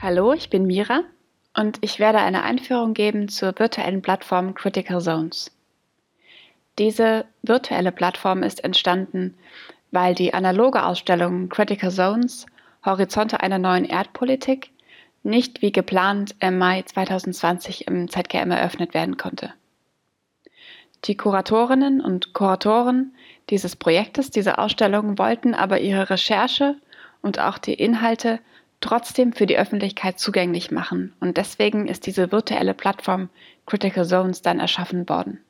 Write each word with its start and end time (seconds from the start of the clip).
Hallo, 0.00 0.32
ich 0.32 0.50
bin 0.50 0.66
Mira 0.66 1.02
und 1.56 1.78
ich 1.82 2.00
werde 2.00 2.18
eine 2.18 2.42
Einführung 2.42 2.94
geben 2.94 3.28
zur 3.28 3.56
virtuellen 3.56 4.02
Plattform 4.02 4.54
Critical 4.54 5.00
Zones. 5.00 5.52
Diese 6.78 7.26
virtuelle 7.42 7.92
Plattform 7.92 8.42
ist 8.42 8.64
entstanden, 8.64 9.36
weil 9.92 10.16
die 10.16 10.34
analoge 10.34 10.84
Ausstellung 10.84 11.48
Critical 11.48 11.92
Zones 11.92 12.46
Horizonte 12.84 13.40
einer 13.40 13.58
neuen 13.58 13.84
Erdpolitik 13.84 14.72
nicht 15.22 15.62
wie 15.62 15.72
geplant 15.72 16.34
im 16.40 16.58
Mai 16.58 16.82
2020 16.82 17.86
im 17.86 18.08
ZKM 18.08 18.50
eröffnet 18.50 18.94
werden 18.94 19.16
konnte. 19.16 19.52
Die 21.04 21.16
Kuratorinnen 21.16 22.00
und 22.00 22.32
Kuratoren 22.32 23.14
dieses 23.50 23.76
Projektes, 23.76 24.30
dieser 24.30 24.58
Ausstellung, 24.58 25.18
wollten 25.18 25.54
aber 25.54 25.80
ihre 25.80 26.10
Recherche 26.10 26.76
und 27.22 27.38
auch 27.38 27.58
die 27.58 27.74
Inhalte 27.74 28.40
trotzdem 28.80 29.32
für 29.32 29.46
die 29.46 29.58
Öffentlichkeit 29.58 30.18
zugänglich 30.18 30.70
machen 30.70 31.12
und 31.20 31.36
deswegen 31.36 31.88
ist 31.88 32.06
diese 32.06 32.30
virtuelle 32.30 32.74
Plattform 32.74 33.28
Critical 33.66 34.06
Zones 34.06 34.42
dann 34.42 34.60
erschaffen 34.60 35.08
worden. 35.08 35.40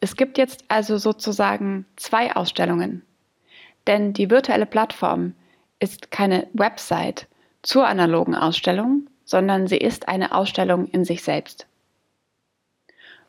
Es 0.00 0.16
gibt 0.16 0.38
jetzt 0.38 0.64
also 0.68 0.98
sozusagen 0.98 1.86
zwei 1.96 2.34
Ausstellungen, 2.34 3.02
denn 3.86 4.12
die 4.12 4.30
virtuelle 4.30 4.66
Plattform 4.66 5.34
ist 5.78 6.10
keine 6.10 6.46
Website 6.52 7.26
zur 7.62 7.86
analogen 7.86 8.34
Ausstellung, 8.34 9.06
sondern 9.24 9.66
sie 9.66 9.78
ist 9.78 10.08
eine 10.08 10.34
Ausstellung 10.34 10.86
in 10.86 11.04
sich 11.04 11.22
selbst. 11.22 11.66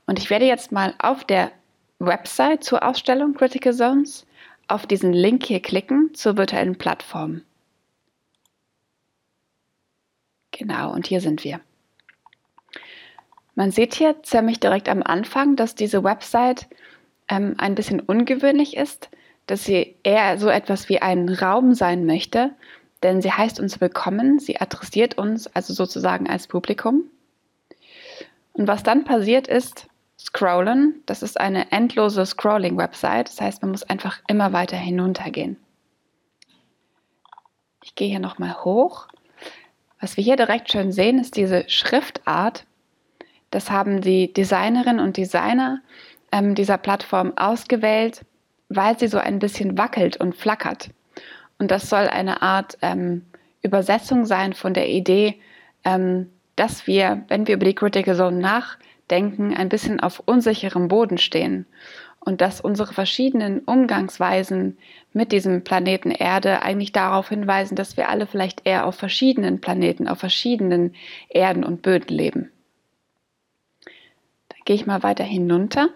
Und 0.06 0.20
ich 0.20 0.30
werde 0.30 0.46
jetzt 0.46 0.72
mal 0.72 0.96
auf 1.00 1.24
der 1.24 1.52
Website 2.00 2.64
zur 2.64 2.84
Ausstellung 2.84 3.34
Critical 3.34 3.74
Zones 3.74 4.26
auf 4.68 4.86
diesen 4.88 5.14
Link 5.14 5.46
hier 5.46 5.62
klicken 5.62 6.14
zur 6.14 6.38
virtuellen 6.38 6.78
Plattform. 6.78 7.42
Genau, 10.52 10.92
und 10.94 11.08
hier 11.08 11.22
sind 11.22 11.44
wir. 11.44 11.60
Man 13.56 13.72
sieht 13.72 13.94
hier 13.96 14.22
ziemlich 14.24 14.60
direkt 14.60 14.90
am 14.90 15.04
Anfang, 15.04 15.56
dass 15.56 15.76
diese 15.76 16.04
Website 16.04 16.68
ähm, 17.28 17.56
ein 17.58 17.76
bisschen 17.76 18.00
ungewöhnlich 18.00 18.76
ist, 18.76 19.10
dass 19.46 19.64
sie 19.64 19.96
eher 20.04 20.38
so 20.38 20.50
etwas 20.50 20.90
wie 20.90 21.02
ein 21.02 21.30
Raum 21.30 21.74
sein 21.74 22.06
möchte, 22.06 22.52
denn 23.04 23.22
sie 23.22 23.32
heißt 23.32 23.60
uns 23.60 23.80
willkommen, 23.82 24.40
sie 24.40 24.60
adressiert 24.60 25.18
uns 25.18 25.48
also 25.48 25.74
sozusagen 25.74 26.30
als 26.30 26.48
Publikum. 26.48 27.04
Und 28.54 28.68
was 28.68 28.84
dann 28.84 29.04
passiert 29.04 29.48
ist, 29.48 29.88
Scrollen, 30.18 31.02
das 31.06 31.22
ist 31.22 31.40
eine 31.40 31.72
endlose 31.72 32.26
Scrolling-Website, 32.26 33.28
das 33.28 33.42
heißt, 33.42 33.62
man 33.62 33.72
muss 33.72 33.84
einfach 33.84 34.22
immer 34.28 34.54
weiter 34.54 34.78
hinuntergehen. 34.78 35.58
Ich 37.84 37.96
gehe 37.96 38.08
hier 38.08 38.20
nochmal 38.20 38.64
hoch 38.64 39.08
was 40.04 40.18
wir 40.18 40.24
hier 40.26 40.36
direkt 40.36 40.70
schön 40.70 40.92
sehen, 40.92 41.18
ist 41.18 41.38
diese 41.38 41.64
Schriftart. 41.70 42.66
Das 43.52 43.72
haben 43.72 44.02
die 44.02 44.34
Designerinnen 44.34 45.00
und 45.00 45.16
Designer 45.16 45.82
ähm, 46.34 46.56
dieser 46.56 46.78
Plattform 46.78 47.32
ausgewählt, 47.38 48.26
weil 48.68 49.00
sie 49.00 49.08
so 49.08 49.18
ein 49.18 49.40
bisschen 49.40 49.78
wackelt 49.78 50.18
und 50.18 50.36
flackert. 50.36 50.90
Und 51.58 51.72
das 51.72 51.90
soll 51.90 52.08
eine 52.08 52.42
Art 52.42 52.78
ähm, 52.82 53.26
Übersetzung 53.62 54.26
sein 54.26 54.54
von 54.54 54.74
der 54.74 54.90
Idee, 54.90 55.40
ähm, 55.84 56.30
dass 56.56 56.88
wir, 56.88 57.24
wenn 57.28 57.48
wir 57.48 57.56
über 57.56 57.66
die 57.66 57.76
Critical 57.76 58.16
Zone 58.16 58.38
nachdenken, 58.38 59.56
ein 59.56 59.70
bisschen 59.70 60.00
auf 60.00 60.22
unsicherem 60.26 60.88
Boden 60.88 61.18
stehen 61.18 61.66
und 62.26 62.42
dass 62.42 62.62
unsere 62.62 62.94
verschiedenen 62.94 63.60
Umgangsweisen 63.60 64.78
mit 65.12 65.32
diesem 65.32 65.64
Planeten 65.64 66.12
Erde 66.12 66.62
eigentlich 66.62 66.92
darauf 66.92 67.30
hinweisen, 67.30 67.76
dass 67.76 67.98
wir 67.98 68.10
alle 68.10 68.28
vielleicht 68.28 68.66
eher 68.66 68.86
auf 68.86 68.96
verschiedenen 68.96 69.60
Planeten, 69.62 70.08
auf 70.08 70.20
verschiedenen 70.20 70.96
Erden 71.30 71.64
und 71.64 71.82
Böden 71.82 72.16
leben. 72.16 72.52
Dann 74.50 74.60
gehe 74.66 74.76
ich 74.76 74.86
mal 74.86 75.04
weiter 75.04 75.24
hinunter. 75.24 75.90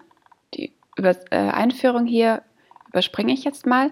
Die 0.54 0.72
äh, 0.96 1.14
Einführung 1.30 2.06
hier 2.06 2.42
überspringe 2.88 3.32
ich 3.32 3.44
jetzt 3.44 3.66
mal. 3.66 3.90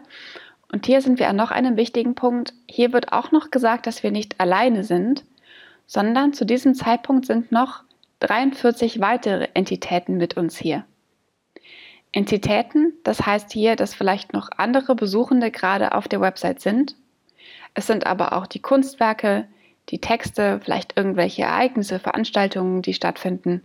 Und 0.72 0.87
hier 0.87 1.00
sind 1.00 1.19
wir 1.19 1.28
an 1.28 1.37
noch 1.37 1.50
einem 1.50 1.77
wichtigen 1.77 2.15
Punkt. 2.15 2.53
Hier 2.69 2.93
wird 2.93 3.12
auch 3.12 3.32
noch 3.32 3.50
gesagt, 3.50 3.87
dass 3.87 4.03
wir 4.03 4.10
nicht 4.10 4.41
alleine 4.41 4.84
sind, 4.84 5.25
sondern 5.87 6.32
zu 6.32 6.44
diesem 6.44 6.75
Zeitpunkt 6.75 7.27
sind 7.27 7.53
noch 7.53 7.84
43 8.21 9.00
weitere 9.00 9.49
Entitäten 9.54 10.16
mit 10.16 10.37
uns 10.37 10.56
hier. 10.56 10.84
Entitäten, 12.12 12.94
das 13.04 13.27
heißt 13.27 13.53
hier, 13.53 13.77
dass 13.77 13.94
vielleicht 13.94 14.32
noch 14.32 14.49
andere 14.56 14.94
Besuchende 14.94 15.50
gerade 15.50 15.93
auf 15.93 16.09
der 16.09 16.21
Website 16.21 16.60
sind. 16.60 16.97
Es 17.75 17.87
sind 17.87 18.06
aber 18.06 18.33
auch 18.33 18.47
die 18.47 18.62
Kunstwerke, 18.62 19.47
die 19.91 20.00
Texte, 20.00 20.60
vielleicht 20.62 20.97
irgendwelche 20.97 21.43
Ereignisse, 21.43 21.98
Veranstaltungen, 21.98 22.83
die 22.83 22.94
stattfinden. 22.94 23.62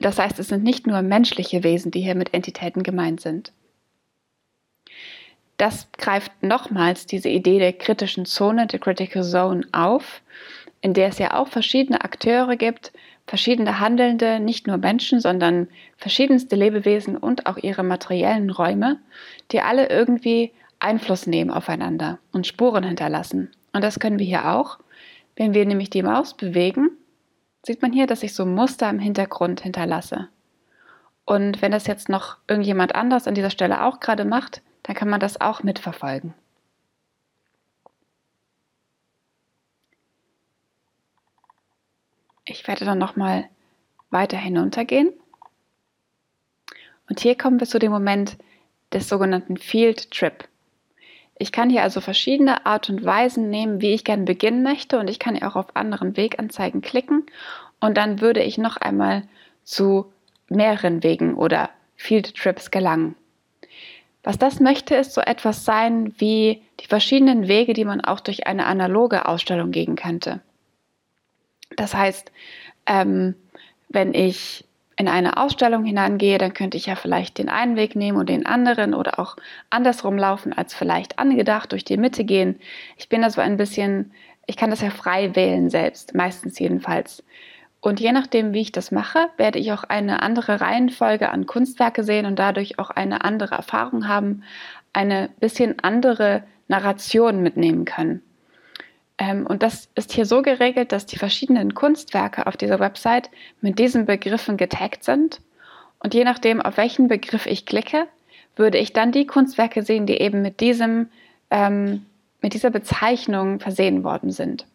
Das 0.00 0.18
heißt, 0.18 0.38
es 0.38 0.48
sind 0.48 0.62
nicht 0.62 0.86
nur 0.86 1.02
menschliche 1.02 1.64
Wesen, 1.64 1.90
die 1.90 2.00
hier 2.00 2.14
mit 2.14 2.34
Entitäten 2.34 2.82
gemeint 2.82 3.20
sind. 3.20 3.52
Das 5.60 5.92
greift 5.92 6.42
nochmals 6.42 7.04
diese 7.04 7.28
Idee 7.28 7.58
der 7.58 7.74
kritischen 7.74 8.24
Zone, 8.24 8.66
der 8.66 8.78
Critical 8.78 9.22
Zone 9.22 9.66
auf, 9.72 10.22
in 10.80 10.94
der 10.94 11.08
es 11.08 11.18
ja 11.18 11.34
auch 11.34 11.48
verschiedene 11.48 12.02
Akteure 12.02 12.56
gibt, 12.56 12.94
verschiedene 13.26 13.78
Handelnde, 13.78 14.40
nicht 14.40 14.66
nur 14.66 14.78
Menschen, 14.78 15.20
sondern 15.20 15.68
verschiedenste 15.98 16.56
Lebewesen 16.56 17.14
und 17.14 17.44
auch 17.44 17.58
ihre 17.58 17.82
materiellen 17.82 18.48
Räume, 18.48 19.00
die 19.52 19.60
alle 19.60 19.90
irgendwie 19.90 20.50
Einfluss 20.78 21.26
nehmen 21.26 21.50
aufeinander 21.50 22.20
und 22.32 22.46
Spuren 22.46 22.84
hinterlassen. 22.84 23.50
Und 23.74 23.84
das 23.84 24.00
können 24.00 24.18
wir 24.18 24.24
hier 24.24 24.54
auch. 24.54 24.78
Wenn 25.36 25.52
wir 25.52 25.66
nämlich 25.66 25.90
die 25.90 26.02
Maus 26.02 26.32
bewegen, 26.32 26.88
sieht 27.66 27.82
man 27.82 27.92
hier, 27.92 28.06
dass 28.06 28.22
ich 28.22 28.32
so 28.32 28.46
Muster 28.46 28.88
im 28.88 28.98
Hintergrund 28.98 29.60
hinterlasse. 29.60 30.28
Und 31.26 31.60
wenn 31.60 31.70
das 31.70 31.86
jetzt 31.86 32.08
noch 32.08 32.38
irgendjemand 32.48 32.94
anders 32.94 33.28
an 33.28 33.34
dieser 33.34 33.50
Stelle 33.50 33.84
auch 33.84 34.00
gerade 34.00 34.24
macht, 34.24 34.62
dann 34.82 34.96
kann 34.96 35.08
man 35.08 35.20
das 35.20 35.40
auch 35.40 35.62
mitverfolgen. 35.62 36.34
Ich 42.44 42.66
werde 42.66 42.84
dann 42.84 42.98
nochmal 42.98 43.48
weiter 44.10 44.36
hinuntergehen. 44.36 45.12
Und 47.08 47.20
hier 47.20 47.36
kommen 47.36 47.60
wir 47.60 47.66
zu 47.66 47.78
dem 47.78 47.92
Moment 47.92 48.36
des 48.92 49.08
sogenannten 49.08 49.56
Field 49.56 50.10
Trip. 50.10 50.48
Ich 51.38 51.52
kann 51.52 51.70
hier 51.70 51.82
also 51.82 52.00
verschiedene 52.00 52.66
Art 52.66 52.90
und 52.90 53.04
Weisen 53.04 53.48
nehmen, 53.48 53.80
wie 53.80 53.94
ich 53.94 54.04
gerne 54.04 54.24
beginnen 54.24 54.62
möchte 54.62 54.98
und 54.98 55.08
ich 55.08 55.18
kann 55.18 55.42
auch 55.42 55.56
auf 55.56 55.74
anderen 55.74 56.16
Weganzeigen 56.16 56.82
klicken 56.82 57.24
und 57.80 57.96
dann 57.96 58.20
würde 58.20 58.42
ich 58.42 58.58
noch 58.58 58.76
einmal 58.76 59.22
zu 59.64 60.12
mehreren 60.48 61.02
Wegen 61.02 61.34
oder 61.34 61.70
Field 61.96 62.34
Trips 62.34 62.70
gelangen. 62.70 63.14
Was 64.22 64.38
das 64.38 64.60
möchte, 64.60 64.94
ist 64.96 65.14
so 65.14 65.20
etwas 65.20 65.64
sein 65.64 66.14
wie 66.18 66.62
die 66.80 66.86
verschiedenen 66.86 67.48
Wege, 67.48 67.72
die 67.72 67.84
man 67.84 68.00
auch 68.00 68.20
durch 68.20 68.46
eine 68.46 68.66
analoge 68.66 69.26
Ausstellung 69.26 69.70
gehen 69.70 69.96
könnte. 69.96 70.40
Das 71.76 71.94
heißt, 71.94 72.30
ähm, 72.86 73.34
wenn 73.88 74.12
ich 74.12 74.64
in 74.96 75.08
eine 75.08 75.38
Ausstellung 75.38 75.84
hineingehe, 75.84 76.36
dann 76.36 76.52
könnte 76.52 76.76
ich 76.76 76.86
ja 76.86 76.94
vielleicht 76.94 77.38
den 77.38 77.48
einen 77.48 77.76
Weg 77.76 77.96
nehmen 77.96 78.18
und 78.18 78.28
den 78.28 78.44
anderen 78.44 78.92
oder 78.92 79.18
auch 79.18 79.36
andersrum 79.70 80.18
laufen 80.18 80.52
als 80.52 80.74
vielleicht 80.74 81.18
angedacht, 81.18 81.72
durch 81.72 81.84
die 81.84 81.96
Mitte 81.96 82.24
gehen. 82.24 82.60
Ich 82.98 83.08
bin 83.08 83.22
da 83.22 83.30
so 83.30 83.40
ein 83.40 83.56
bisschen, 83.56 84.12
ich 84.46 84.58
kann 84.58 84.68
das 84.68 84.82
ja 84.82 84.90
frei 84.90 85.34
wählen 85.34 85.70
selbst, 85.70 86.14
meistens 86.14 86.58
jedenfalls. 86.58 87.22
Und 87.80 87.98
je 87.98 88.12
nachdem, 88.12 88.52
wie 88.52 88.60
ich 88.60 88.72
das 88.72 88.90
mache, 88.90 89.28
werde 89.36 89.58
ich 89.58 89.72
auch 89.72 89.84
eine 89.84 90.22
andere 90.22 90.60
Reihenfolge 90.60 91.30
an 91.30 91.46
Kunstwerke 91.46 92.04
sehen 92.04 92.26
und 92.26 92.38
dadurch 92.38 92.78
auch 92.78 92.90
eine 92.90 93.24
andere 93.24 93.54
Erfahrung 93.54 94.06
haben, 94.06 94.42
eine 94.92 95.30
bisschen 95.40 95.78
andere 95.80 96.42
Narration 96.68 97.42
mitnehmen 97.42 97.86
können. 97.86 98.22
Ähm, 99.18 99.46
und 99.46 99.62
das 99.62 99.88
ist 99.94 100.12
hier 100.12 100.26
so 100.26 100.42
geregelt, 100.42 100.92
dass 100.92 101.06
die 101.06 101.18
verschiedenen 101.18 101.74
Kunstwerke 101.74 102.46
auf 102.46 102.56
dieser 102.56 102.80
Website 102.80 103.30
mit 103.60 103.78
diesen 103.78 104.06
Begriffen 104.06 104.56
getaggt 104.56 105.04
sind. 105.04 105.40
Und 106.00 106.14
je 106.14 106.24
nachdem, 106.24 106.60
auf 106.60 106.76
welchen 106.76 107.08
Begriff 107.08 107.46
ich 107.46 107.66
klicke, 107.66 108.06
würde 108.56 108.78
ich 108.78 108.92
dann 108.92 109.12
die 109.12 109.26
Kunstwerke 109.26 109.82
sehen, 109.82 110.06
die 110.06 110.20
eben 110.20 110.42
mit, 110.42 110.60
diesem, 110.60 111.08
ähm, 111.50 112.06
mit 112.40 112.54
dieser 112.54 112.70
Bezeichnung 112.70 113.60
versehen 113.60 114.04
worden 114.04 114.32
sind. 114.32 114.66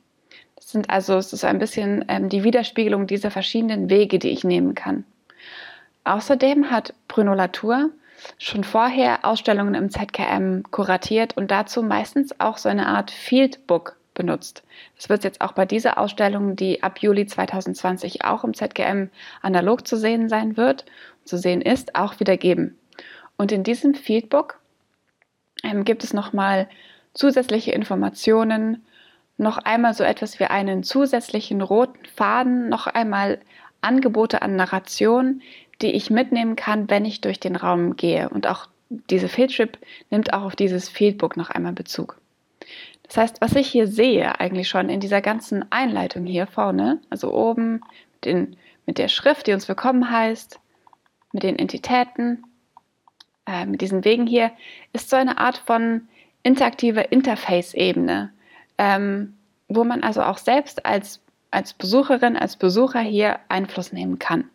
Sind 0.65 0.89
also, 0.89 1.19
ist 1.19 1.45
ein 1.45 1.59
bisschen 1.59 2.05
ähm, 2.07 2.27
die 2.27 2.43
Widerspiegelung 2.43 3.05
dieser 3.05 3.29
verschiedenen 3.29 3.91
Wege, 3.91 4.17
die 4.17 4.31
ich 4.31 4.43
nehmen 4.43 4.73
kann. 4.73 5.05
Außerdem 6.05 6.71
hat 6.71 6.95
Bruno 7.07 7.35
Latour 7.35 7.91
schon 8.39 8.63
vorher 8.63 9.25
Ausstellungen 9.25 9.75
im 9.75 9.91
ZKM 9.91 10.63
kuratiert 10.71 11.37
und 11.37 11.51
dazu 11.51 11.83
meistens 11.83 12.39
auch 12.39 12.57
so 12.57 12.67
eine 12.67 12.87
Art 12.87 13.11
Fieldbook 13.11 13.95
benutzt. 14.15 14.63
Das 14.95 15.07
wird 15.07 15.23
jetzt 15.23 15.39
auch 15.39 15.51
bei 15.51 15.67
dieser 15.67 15.99
Ausstellung, 15.99 16.55
die 16.55 16.81
ab 16.81 16.97
Juli 16.97 17.27
2020 17.27 18.25
auch 18.25 18.43
im 18.43 18.55
ZGM 18.55 19.11
analog 19.43 19.85
zu 19.85 19.97
sehen 19.97 20.29
sein 20.29 20.57
wird, 20.57 20.85
zu 21.25 21.37
sehen 21.37 21.61
ist, 21.61 21.93
auch 21.93 22.19
wieder 22.19 22.37
geben. 22.37 22.75
Und 23.37 23.51
in 23.51 23.63
diesem 23.63 23.93
Feedbook 23.93 24.59
ähm, 25.63 25.85
gibt 25.85 26.03
es 26.03 26.11
nochmal 26.11 26.67
zusätzliche 27.13 27.71
Informationen, 27.71 28.83
noch 29.37 29.57
einmal 29.57 29.93
so 29.93 30.03
etwas 30.03 30.39
wie 30.39 30.45
einen 30.45 30.83
zusätzlichen 30.83 31.61
roten 31.61 32.05
Faden, 32.05 32.69
noch 32.69 32.87
einmal 32.87 33.39
Angebote 33.81 34.41
an 34.41 34.55
Narration, 34.55 35.41
die 35.81 35.91
ich 35.91 36.09
mitnehmen 36.09 36.55
kann, 36.55 36.89
wenn 36.89 37.05
ich 37.05 37.21
durch 37.21 37.39
den 37.39 37.55
Raum 37.55 37.97
gehe. 37.97 38.29
Und 38.29 38.47
auch 38.47 38.67
diese 38.89 39.27
Fieldtrip 39.27 39.77
nimmt 40.09 40.33
auch 40.33 40.43
auf 40.43 40.55
dieses 40.55 40.89
Fieldbook 40.89 41.37
noch 41.37 41.49
einmal 41.49 41.73
Bezug. 41.73 42.19
Das 43.03 43.17
heißt, 43.17 43.41
was 43.41 43.55
ich 43.55 43.67
hier 43.67 43.87
sehe, 43.87 44.39
eigentlich 44.39 44.67
schon 44.67 44.89
in 44.89 44.99
dieser 44.99 45.21
ganzen 45.21 45.71
Einleitung 45.71 46.25
hier 46.25 46.47
vorne, 46.47 46.99
also 47.09 47.33
oben 47.33 47.81
mit, 48.13 48.25
den, 48.25 48.57
mit 48.85 48.97
der 48.97 49.09
Schrift, 49.09 49.47
die 49.47 49.53
uns 49.53 49.67
willkommen 49.67 50.09
heißt, 50.09 50.59
mit 51.31 51.43
den 51.43 51.59
Entitäten, 51.59 52.43
äh, 53.45 53.65
mit 53.65 53.81
diesen 53.81 54.05
Wegen 54.05 54.25
hier, 54.25 54.51
ist 54.93 55.09
so 55.09 55.17
eine 55.17 55.37
Art 55.37 55.57
von 55.57 56.07
interaktiver 56.41 57.11
Interface-Ebene, 57.11 58.31
ähm, 58.77 59.37
wo 59.67 59.83
man 59.83 60.03
also 60.03 60.21
auch 60.21 60.37
selbst 60.37 60.85
als, 60.85 61.21
als 61.51 61.73
Besucherin, 61.73 62.37
als 62.37 62.55
Besucher 62.55 63.01
hier 63.01 63.39
Einfluss 63.49 63.91
nehmen 63.91 64.19
kann. 64.19 64.49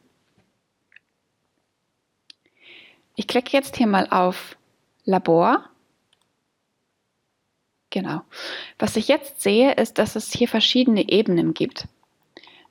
Ich 3.17 3.26
klicke 3.26 3.50
jetzt 3.52 3.76
hier 3.76 3.87
mal 3.87 4.06
auf 4.11 4.56
Labor. 5.05 5.64
Genau. 7.90 8.22
Was 8.78 8.96
ich 8.96 9.08
jetzt 9.08 9.43
sehe, 9.43 9.72
ist, 9.72 9.99
dass 9.99 10.17
es 10.17 10.32
hier 10.32 10.49
verschiedene 10.49 11.08
Ebenen 11.08 11.55
gibt. 11.55 11.88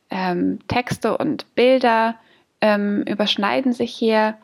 Ähm, 0.09 0.59
Texte 0.67 1.17
und 1.17 1.53
Bilder 1.55 2.15
ähm, 2.61 3.03
überschneiden 3.03 3.73
sich 3.73 3.93
hier. 3.93 4.37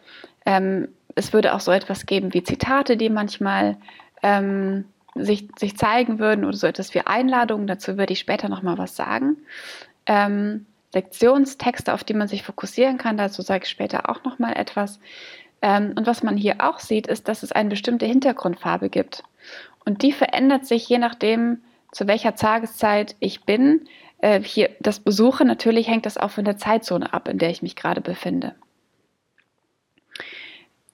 Ähm, 0.46 0.90
es 1.16 1.34
würde 1.34 1.56
auch 1.56 1.62
so 1.62 1.72
etwas 1.72 2.06
geben 2.06 2.34
wie 2.34 2.44
Zitate, 2.44 2.98
die 2.98 3.10
manchmal 3.10 3.78
ähm, 4.22 4.86
sich, 5.16 5.48
sich 5.58 5.78
zeigen 5.78 6.20
würden 6.20 6.46
oder 6.46 6.58
so 6.58 6.68
etwas 6.68 6.94
wie 6.94 7.02
Einladungen. 7.02 7.68
Dazu 7.68 7.98
würde 7.98 8.14
ich 8.14 8.20
später 8.20 8.50
nochmal 8.50 8.78
was 8.78 8.96
sagen. 8.96 9.38
Ähm, 10.06 10.66
Lektionstexte, 10.94 11.94
auf 11.94 12.04
die 12.04 12.14
man 12.14 12.28
sich 12.28 12.44
fokussieren 12.44 12.98
kann, 12.98 13.18
dazu 13.18 13.42
sage 13.42 13.64
ich 13.64 13.70
später 13.70 14.10
auch 14.10 14.24
nochmal 14.24 14.54
etwas. 14.56 15.00
Ähm, 15.62 15.94
und 15.96 16.08
was 16.08 16.24
man 16.24 16.38
hier 16.38 16.56
auch 16.60 16.80
sieht, 16.80 17.08
ist, 17.08 17.28
dass 17.28 17.44
es 17.44 17.52
eine 17.52 17.70
bestimmte 17.70 18.06
Hintergrundfarbe 18.06 18.90
gibt. 18.90 19.24
Und 19.86 20.02
die 20.02 20.12
verändert 20.12 20.66
sich 20.66 20.88
je 20.88 20.98
nachdem, 20.98 21.62
zu 21.92 22.08
welcher 22.08 22.36
Tageszeit 22.36 23.16
ich 23.20 23.44
bin. 23.46 23.88
Äh, 24.20 24.42
hier 24.42 24.70
das 24.80 25.00
Besuche, 25.00 25.46
natürlich 25.46 25.88
hängt 25.88 26.06
das 26.06 26.18
auch 26.18 26.32
von 26.32 26.46
der 26.46 26.58
Zeitzone 26.58 27.14
ab, 27.14 27.28
in 27.28 27.38
der 27.38 27.50
ich 27.50 27.62
mich 27.62 27.76
gerade 27.76 28.02
befinde. 28.02 28.56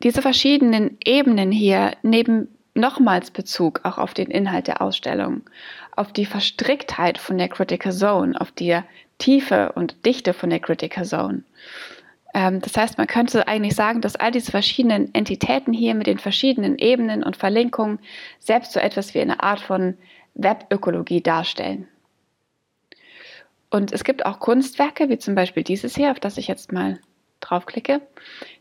Diese 0.04 0.22
verschiedenen 0.22 0.98
Ebenen 1.06 1.52
hier 1.52 1.92
nehmen 2.02 2.48
nochmals 2.74 3.32
Bezug 3.32 3.82
auch 3.84 3.98
auf 3.98 4.14
den 4.14 4.32
Inhalt 4.32 4.68
der 4.68 4.82
Ausstellung, 4.82 5.42
auf 5.96 6.14
die 6.14 6.26
Verstricktheit 6.26 7.18
von 7.18 7.38
der 7.38 7.50
Critical 7.50 7.92
Zone, 7.92 8.40
auf 8.40 8.52
die 8.52 8.80
Tiefe 9.18 9.74
und 9.74 10.06
Dichte 10.06 10.34
von 10.34 10.50
der 10.50 10.60
Critical 10.60 11.06
Zone. 11.06 11.44
Ähm, 12.34 12.62
das 12.62 12.76
heißt, 12.78 12.98
man 12.98 13.08
könnte 13.08 13.48
eigentlich 13.48 13.76
sagen, 13.76 14.02
dass 14.02 14.16
all 14.16 14.32
diese 14.32 14.52
verschiedenen 14.52 15.14
Entitäten 15.14 15.74
hier 15.74 15.96
mit 15.96 16.08
den 16.08 16.18
verschiedenen 16.18 16.78
Ebenen 16.78 17.24
und 17.24 17.36
Verlinkungen 17.36 18.00
selbst 18.40 18.72
so 18.72 18.80
etwas 18.80 19.14
wie 19.14 19.22
eine 19.22 19.44
Art 19.44 19.60
von 19.60 19.98
Webökologie 20.34 21.22
darstellen. 21.22 21.88
Und 23.70 23.92
es 23.94 24.04
gibt 24.04 24.26
auch 24.26 24.40
Kunstwerke, 24.40 25.10
wie 25.10 25.18
zum 25.18 25.36
Beispiel 25.36 25.64
dieses 25.64 25.96
hier, 25.96 26.12
auf 26.12 26.20
das 26.20 26.38
ich 26.38 26.48
jetzt 26.48 26.72
mal 26.72 27.00
draufklicke, 27.40 28.02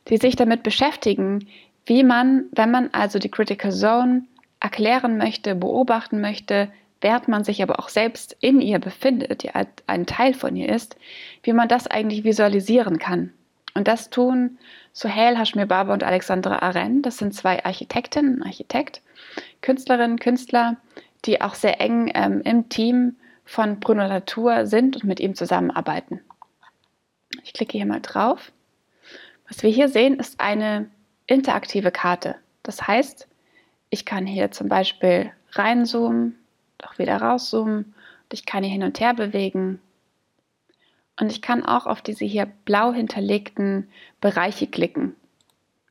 die 0.08 0.16
sich 0.16 0.36
damit 0.36 0.62
beschäftigen, 0.62 1.48
wie 1.86 2.02
man, 2.02 2.44
wenn 2.52 2.70
man 2.70 2.90
also 2.92 3.18
die 3.18 3.30
Critical 3.30 3.72
Zone 3.72 4.24
erklären 4.60 5.16
möchte, 5.16 5.54
beobachten 5.54 6.20
möchte, 6.20 6.70
während 7.00 7.28
man 7.28 7.44
sich 7.44 7.62
aber 7.62 7.78
auch 7.78 7.88
selbst 7.88 8.36
in 8.40 8.60
ihr 8.60 8.78
befindet, 8.78 9.42
die 9.42 9.50
ein 9.86 10.06
Teil 10.06 10.34
von 10.34 10.54
ihr 10.54 10.68
ist, 10.68 10.96
wie 11.42 11.52
man 11.52 11.68
das 11.68 11.86
eigentlich 11.86 12.24
visualisieren 12.24 12.98
kann. 12.98 13.32
Und 13.74 13.88
das 13.88 14.10
tun 14.10 14.58
Sohail 14.92 15.38
Hashmir 15.38 15.66
Baba 15.66 15.92
und 15.92 16.02
Alexandra 16.02 16.58
Aren. 16.58 17.02
Das 17.02 17.18
sind 17.18 17.34
zwei 17.34 17.64
Architektinnen, 17.64 18.42
Architekt, 18.42 19.00
Künstlerinnen, 19.62 20.18
Künstler, 20.18 20.76
die 21.24 21.40
auch 21.40 21.54
sehr 21.54 21.80
eng 21.80 22.10
ähm, 22.14 22.42
im 22.42 22.68
Team 22.68 23.16
von 23.44 23.80
Bruno 23.80 24.06
Latour 24.06 24.66
sind 24.66 24.96
und 24.96 25.04
mit 25.04 25.20
ihm 25.20 25.34
zusammenarbeiten. 25.34 26.20
Ich 27.44 27.52
klicke 27.52 27.78
hier 27.78 27.86
mal 27.86 28.00
drauf. 28.00 28.52
Was 29.48 29.62
wir 29.62 29.70
hier 29.70 29.88
sehen, 29.88 30.18
ist 30.18 30.40
eine 30.40 30.90
interaktive 31.30 31.92
Karte. 31.92 32.34
Das 32.64 32.86
heißt, 32.86 33.28
ich 33.88 34.04
kann 34.04 34.26
hier 34.26 34.50
zum 34.50 34.68
Beispiel 34.68 35.30
reinzoomen, 35.52 36.36
doch 36.78 36.98
wieder 36.98 37.16
rauszoomen 37.16 37.84
und 37.84 38.32
ich 38.32 38.46
kann 38.46 38.64
hier 38.64 38.72
hin 38.72 38.82
und 38.82 38.98
her 39.00 39.14
bewegen 39.14 39.80
und 41.20 41.30
ich 41.30 41.40
kann 41.40 41.64
auch 41.64 41.86
auf 41.86 42.02
diese 42.02 42.24
hier 42.24 42.46
blau 42.64 42.92
hinterlegten 42.92 43.88
Bereiche 44.20 44.66
klicken. 44.66 45.14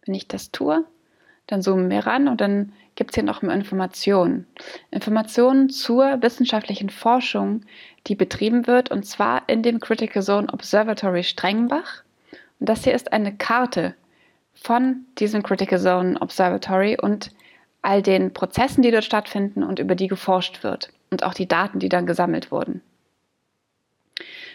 Wenn 0.06 0.16
ich 0.16 0.28
das 0.28 0.52
tue, 0.52 0.84
dann 1.48 1.62
zoomen 1.62 1.90
wir 1.90 2.06
ran 2.06 2.28
und 2.28 2.42
dann 2.42 2.74
gibt 2.96 3.12
es 3.12 3.16
hier 3.16 3.24
noch 3.24 3.42
mehr 3.42 3.56
Informationen. 3.56 4.46
Informationen 4.92 5.70
zur 5.70 6.22
wissenschaftlichen 6.22 6.90
Forschung, 6.90 7.62
die 8.08 8.16
betrieben 8.16 8.68
wird, 8.68 8.92
und 8.92 9.06
zwar 9.06 9.48
in 9.48 9.64
dem 9.64 9.80
Critical 9.80 10.22
Zone 10.22 10.52
Observatory 10.52 11.24
Strengbach. 11.24 12.04
Und 12.60 12.68
das 12.68 12.84
hier 12.84 12.94
ist 12.94 13.14
eine 13.14 13.34
Karte 13.36 13.96
von 14.62 15.06
diesem 15.18 15.44
Critical 15.44 15.80
Zone 15.80 16.20
Observatory 16.22 16.98
und 17.02 17.32
all 17.82 18.02
den 18.02 18.34
Prozessen, 18.34 18.82
die 18.82 18.92
dort 18.92 19.06
stattfinden 19.06 19.64
und 19.64 19.80
über 19.80 19.96
die 19.96 20.08
geforscht 20.08 20.64
wird 20.64 20.92
und 21.12 21.24
auch 21.24 21.34
die 21.34 21.48
Daten, 21.48 21.80
die 21.80 21.90
dann 21.90 22.06
gesammelt 22.06 22.52
wurden. 22.52 22.82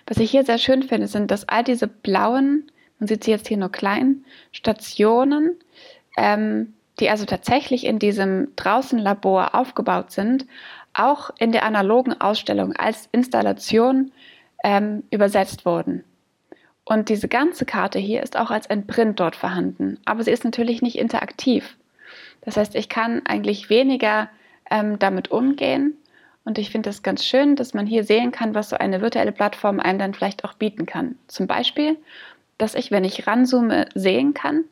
Was 0.06 0.18
ich 0.18 0.30
hier 0.30 0.44
sehr 0.44 0.58
schön 0.58 0.82
finde, 0.82 1.06
sind, 1.06 1.30
dass 1.30 1.48
all 1.48 1.64
diese 1.64 1.88
blauen, 1.88 2.70
man 2.98 3.08
sieht 3.08 3.24
sie 3.24 3.30
jetzt 3.30 3.48
hier 3.48 3.56
nur 3.56 3.72
klein, 3.72 4.24
Stationen, 4.52 5.56
ähm, 6.16 6.74
die 7.00 7.08
also 7.08 7.24
tatsächlich 7.24 7.84
in 7.84 7.98
diesem 7.98 8.54
Draußenlabor 8.56 9.54
aufgebaut 9.54 10.12
sind, 10.12 10.46
auch 10.92 11.30
in 11.38 11.50
der 11.50 11.64
analogen 11.64 12.20
Ausstellung 12.20 12.72
als 12.74 13.08
Installation 13.10 14.12
ähm, 14.62 15.02
übersetzt 15.10 15.64
wurden. 15.66 16.04
Und 16.84 17.08
diese 17.08 17.28
ganze 17.28 17.64
Karte 17.64 17.98
hier 17.98 18.23
ist 18.23 18.37
auch 18.37 18.50
als 18.50 18.68
ein 18.68 18.87
Print 18.87 19.20
dort 19.20 19.37
vorhanden, 19.37 19.99
aber 20.04 20.23
sie 20.23 20.30
ist 20.30 20.44
natürlich 20.44 20.82
nicht 20.82 20.99
interaktiv. 20.99 21.76
Das 22.42 22.56
heißt, 22.56 22.75
ich 22.75 22.88
kann 22.88 23.23
eigentlich 23.25 23.70
weniger 23.70 24.28
ähm, 24.70 24.99
damit 24.99 25.30
umgehen, 25.30 25.97
und 26.44 26.59
ich 26.59 26.70
finde 26.70 26.90
es 26.90 27.02
ganz 27.02 27.25
schön, 27.25 27.56
dass 27.56 27.73
man 27.73 27.87
hier 27.87 28.04
sehen 28.04 28.30
kann, 28.30 28.54
was 28.54 28.68
so 28.68 28.76
eine 28.76 29.00
virtuelle 29.00 29.32
Plattform 29.32 29.80
einem 29.80 29.99
dann 29.99 30.14
vielleicht 30.14 30.44
auch 30.44 30.54
bieten 30.54 30.85
kann. 30.85 31.16
Zum 31.26 31.47
Beispiel, 31.47 31.97
dass 32.59 32.75
ich, 32.75 32.90
wenn 32.90 33.04
ich 33.04 33.26
ranzoome, 33.26 33.88
sehen 33.94 34.35
kann, 34.35 34.64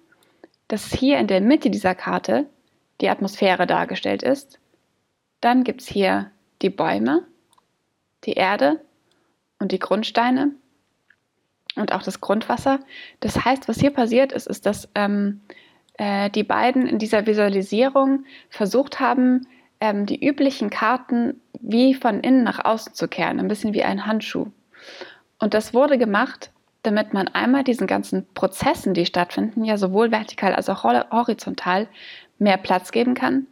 dass 0.68 0.92
hier 0.92 1.18
in 1.18 1.26
der 1.26 1.40
Mitte 1.40 1.70
dieser 1.70 1.94
Karte 1.94 2.46
die 3.00 3.08
Atmosphäre 3.08 3.66
dargestellt 3.66 4.22
ist. 4.22 4.58
Dann 5.40 5.64
gibt 5.64 5.80
es 5.80 5.88
hier 5.88 6.30
die 6.60 6.70
Bäume, 6.70 7.26
die 8.24 8.34
Erde 8.34 8.80
und 9.58 9.72
die 9.72 9.78
Grundsteine 9.78 10.52
und 11.76 11.92
auch 11.92 12.02
das 12.02 12.20
Grundwasser. 12.20 12.80
Das 13.20 13.44
heißt, 13.44 13.68
was 13.68 13.78
hier 13.80 13.90
passiert 13.90 14.32
ist, 14.32 14.46
ist, 14.46 14.66
dass 14.66 14.88
ähm, 14.94 15.40
äh, 15.94 16.30
die 16.30 16.44
beiden 16.44 16.86
in 16.86 16.98
dieser 16.98 17.26
Visualisierung 17.26 18.24
versucht 18.50 19.00
haben, 19.00 19.46
ähm, 19.80 20.06
die 20.06 20.24
üblichen 20.24 20.70
Karten 20.70 21.40
wie 21.60 21.94
von 21.94 22.20
innen 22.20 22.44
nach 22.44 22.64
außen 22.64 22.94
zu 22.94 23.08
kehren, 23.08 23.40
ein 23.40 23.48
bisschen 23.48 23.74
wie 23.74 23.84
ein 23.84 24.06
Handschuh. 24.06 24.46
Und 25.38 25.54
das 25.54 25.74
wurde 25.74 25.98
gemacht, 25.98 26.50
damit 26.82 27.14
man 27.14 27.28
einmal 27.28 27.64
diesen 27.64 27.86
ganzen 27.86 28.26
Prozessen, 28.34 28.94
die 28.94 29.06
stattfinden, 29.06 29.64
ja 29.64 29.76
sowohl 29.76 30.10
vertikal 30.10 30.54
als 30.54 30.68
auch 30.68 30.84
horizontal, 30.84 31.88
mehr 32.38 32.56
Platz 32.56 32.90
geben 32.90 33.14
kann. 33.14 33.46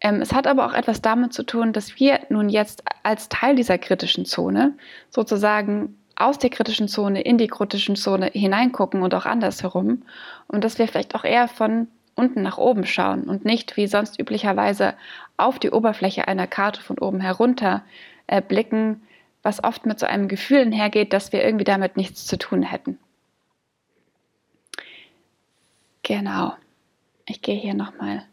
Ähm, 0.00 0.20
es 0.20 0.32
hat 0.32 0.46
aber 0.46 0.66
auch 0.66 0.74
etwas 0.74 1.02
damit 1.02 1.32
zu 1.32 1.42
tun, 1.44 1.72
dass 1.72 1.98
wir 1.98 2.20
nun 2.28 2.48
jetzt 2.48 2.84
als 3.02 3.28
Teil 3.28 3.56
dieser 3.56 3.78
kritischen 3.78 4.24
Zone 4.24 4.74
sozusagen 5.10 5.96
aus 6.16 6.38
der 6.38 6.50
kritischen 6.50 6.88
Zone 6.88 7.22
in 7.22 7.38
die 7.38 7.48
kritischen 7.48 7.96
Zone 7.96 8.30
hineingucken 8.32 9.02
und 9.02 9.14
auch 9.14 9.26
andersherum 9.26 10.02
und 10.46 10.64
dass 10.64 10.78
wir 10.78 10.88
vielleicht 10.88 11.14
auch 11.14 11.24
eher 11.24 11.48
von 11.48 11.88
unten 12.14 12.42
nach 12.42 12.58
oben 12.58 12.86
schauen 12.86 13.24
und 13.24 13.44
nicht 13.44 13.76
wie 13.76 13.86
sonst 13.86 14.20
üblicherweise 14.20 14.94
auf 15.36 15.58
die 15.58 15.70
Oberfläche 15.70 16.28
einer 16.28 16.46
Karte 16.46 16.80
von 16.80 16.98
oben 16.98 17.20
herunter 17.20 17.82
äh, 18.26 18.40
blicken, 18.40 19.02
was 19.42 19.62
oft 19.64 19.84
mit 19.86 19.98
so 19.98 20.06
einem 20.06 20.28
Gefühl 20.28 20.60
einhergeht, 20.60 21.12
dass 21.12 21.32
wir 21.32 21.44
irgendwie 21.44 21.64
damit 21.64 21.96
nichts 21.96 22.26
zu 22.26 22.38
tun 22.38 22.62
hätten. 22.62 22.98
Genau. 26.02 26.54
Ich 27.26 27.42
gehe 27.42 27.56
hier 27.58 27.74
nochmal 27.74 28.24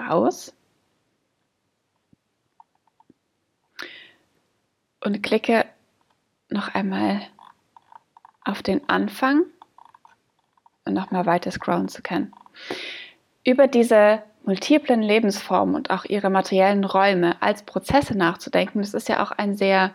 raus. 0.00 0.54
und 5.00 5.22
klicke 5.22 5.64
noch 6.50 6.74
einmal 6.74 7.20
auf 8.44 8.62
den 8.62 8.88
Anfang 8.88 9.44
und 10.84 10.94
nochmal 10.94 11.26
weiter 11.26 11.50
scrollen 11.50 11.88
zu 11.88 12.02
können. 12.02 12.32
Über 13.44 13.66
diese 13.66 14.22
multiplen 14.44 15.02
Lebensformen 15.02 15.74
und 15.74 15.90
auch 15.90 16.04
ihre 16.04 16.30
materiellen 16.30 16.84
Räume 16.84 17.40
als 17.42 17.62
Prozesse 17.62 18.16
nachzudenken, 18.16 18.80
das 18.80 18.94
ist 18.94 19.08
ja 19.08 19.22
auch 19.22 19.30
ein 19.32 19.54
sehr 19.56 19.94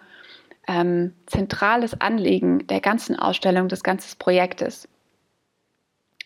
ähm, 0.67 1.13
zentrales 1.25 1.99
Anliegen 1.99 2.67
der 2.67 2.79
ganzen 2.79 3.17
Ausstellung, 3.17 3.67
des 3.67 3.83
ganzen 3.83 4.17
Projektes. 4.19 4.87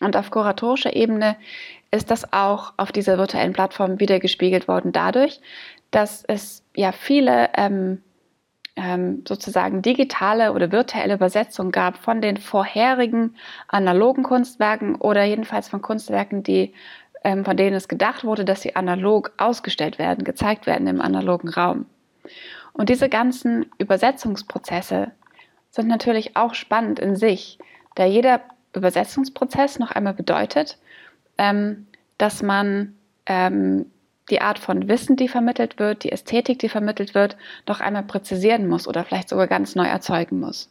Und 0.00 0.16
auf 0.16 0.30
kuratorischer 0.30 0.94
Ebene 0.94 1.36
ist 1.90 2.10
das 2.10 2.32
auch 2.32 2.74
auf 2.76 2.92
dieser 2.92 3.18
virtuellen 3.18 3.52
Plattform 3.52 3.98
wiedergespiegelt 3.98 4.68
worden 4.68 4.92
dadurch, 4.92 5.40
dass 5.90 6.22
es 6.24 6.62
ja 6.76 6.92
viele 6.92 7.50
ähm, 7.56 8.02
ähm, 8.78 9.24
sozusagen 9.26 9.82
digitale 9.82 10.52
oder 10.52 10.70
virtuelle 10.70 11.14
Übersetzungen 11.14 11.72
gab 11.72 11.98
von 11.98 12.20
den 12.22 12.36
vorherigen 12.36 13.34
analogen 13.66 14.22
Kunstwerken 14.22 14.94
oder 14.94 15.24
jedenfalls 15.24 15.68
von 15.68 15.82
Kunstwerken, 15.82 16.44
die, 16.44 16.72
ähm, 17.24 17.44
von 17.44 17.56
denen 17.56 17.74
es 17.74 17.88
gedacht 17.88 18.22
wurde, 18.24 18.44
dass 18.44 18.62
sie 18.62 18.76
analog 18.76 19.32
ausgestellt 19.36 19.98
werden, 19.98 20.24
gezeigt 20.24 20.66
werden 20.66 20.86
im 20.86 21.00
analogen 21.00 21.48
Raum. 21.48 21.86
Und 22.72 22.88
diese 22.88 23.08
ganzen 23.08 23.66
Übersetzungsprozesse 23.78 25.10
sind 25.70 25.88
natürlich 25.88 26.36
auch 26.36 26.54
spannend 26.54 27.00
in 27.00 27.16
sich, 27.16 27.58
da 27.96 28.04
jeder 28.04 28.40
Übersetzungsprozess 28.74 29.80
noch 29.80 29.90
einmal 29.90 30.14
bedeutet, 30.14 30.78
ähm, 31.36 31.88
dass 32.16 32.42
man 32.42 32.94
ähm, 33.26 33.86
die 34.30 34.40
Art 34.40 34.58
von 34.58 34.88
Wissen, 34.88 35.16
die 35.16 35.28
vermittelt 35.28 35.78
wird, 35.78 36.04
die 36.04 36.12
Ästhetik, 36.12 36.58
die 36.58 36.68
vermittelt 36.68 37.14
wird, 37.14 37.36
noch 37.66 37.80
einmal 37.80 38.02
präzisieren 38.02 38.68
muss 38.68 38.86
oder 38.86 39.04
vielleicht 39.04 39.28
sogar 39.28 39.46
ganz 39.46 39.74
neu 39.74 39.86
erzeugen 39.86 40.40
muss. 40.40 40.70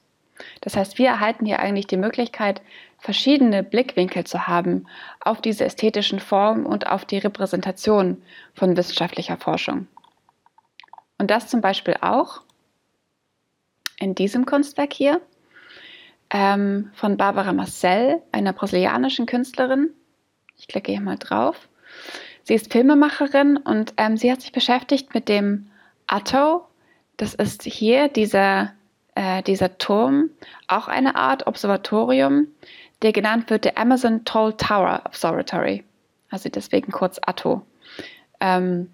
Das 0.61 0.75
heißt, 0.75 0.97
wir 0.97 1.07
erhalten 1.07 1.45
hier 1.45 1.59
eigentlich 1.59 1.87
die 1.87 1.97
Möglichkeit, 1.97 2.61
verschiedene 2.99 3.63
Blickwinkel 3.63 4.23
zu 4.25 4.47
haben 4.47 4.87
auf 5.19 5.41
diese 5.41 5.65
ästhetischen 5.65 6.19
Formen 6.19 6.65
und 6.65 6.87
auf 6.87 7.05
die 7.05 7.17
Repräsentation 7.17 8.21
von 8.53 8.77
wissenschaftlicher 8.77 9.37
Forschung. 9.37 9.87
Und 11.17 11.31
das 11.31 11.47
zum 11.47 11.61
Beispiel 11.61 11.95
auch 12.01 12.41
in 13.99 14.13
diesem 14.13 14.45
Kunstwerk 14.45 14.93
hier 14.93 15.21
ähm, 16.29 16.91
von 16.93 17.17
Barbara 17.17 17.53
Marcel, 17.53 18.21
einer 18.31 18.53
brasilianischen 18.53 19.25
Künstlerin. 19.25 19.89
Ich 20.57 20.67
klicke 20.67 20.91
hier 20.91 21.01
mal 21.01 21.17
drauf. 21.17 21.67
Sie 22.47 22.53
ist 22.53 22.71
Filmemacherin 22.71 23.57
und 23.57 23.93
ähm, 23.97 24.15
sie 24.15 24.31
hat 24.31 24.39
sich 24.39 24.53
beschäftigt 24.53 25.13
mit 25.13 25.27
dem 25.27 25.67
Atto. 26.07 26.65
Das 27.17 27.33
ist 27.33 27.63
hier 27.63 28.07
dieser, 28.07 28.71
äh, 29.15 29.43
dieser 29.43 29.77
Turm, 29.79 30.29
auch 30.69 30.87
eine 30.87 31.17
Art 31.17 31.45
Observatorium, 31.45 32.47
der 33.01 33.11
genannt 33.11 33.49
wird 33.49 33.65
der 33.65 33.77
Amazon 33.77 34.23
Tall 34.23 34.53
Tower 34.53 35.01
Observatory. 35.03 35.83
Also 36.29 36.47
deswegen 36.47 36.89
kurz 36.89 37.19
Atto. 37.21 37.63
Ähm, 38.39 38.91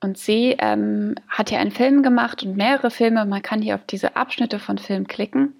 und 0.00 0.16
sie 0.16 0.56
ähm, 0.58 1.16
hat 1.28 1.50
hier 1.50 1.58
einen 1.58 1.72
Film 1.72 2.02
gemacht 2.02 2.42
und 2.42 2.56
mehrere 2.56 2.90
Filme. 2.90 3.26
Man 3.26 3.42
kann 3.42 3.60
hier 3.60 3.74
auf 3.74 3.84
diese 3.84 4.16
Abschnitte 4.16 4.58
von 4.58 4.78
Film 4.78 5.06
klicken. 5.06 5.54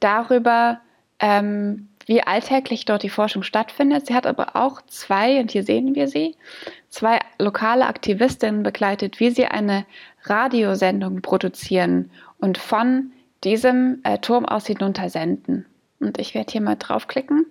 Darüber, 0.00 0.80
ähm, 1.20 1.88
wie 2.06 2.22
alltäglich 2.22 2.84
dort 2.84 3.02
die 3.02 3.08
Forschung 3.08 3.42
stattfindet. 3.42 4.06
Sie 4.06 4.14
hat 4.14 4.26
aber 4.26 4.56
auch 4.56 4.82
zwei, 4.82 5.40
und 5.40 5.50
hier 5.50 5.62
sehen 5.64 5.94
wir 5.94 6.08
sie, 6.08 6.36
zwei 6.88 7.18
lokale 7.38 7.86
Aktivistinnen 7.86 8.62
begleitet, 8.62 9.20
wie 9.20 9.30
sie 9.30 9.46
eine 9.46 9.86
Radiosendung 10.24 11.22
produzieren 11.22 12.10
und 12.38 12.58
von 12.58 13.12
diesem 13.44 14.00
äh, 14.04 14.18
Turm 14.18 14.44
aus 14.44 14.66
hinunter 14.66 15.08
senden. 15.08 15.66
Und 16.00 16.18
ich 16.18 16.34
werde 16.34 16.52
hier 16.52 16.60
mal 16.60 16.76
draufklicken 16.76 17.46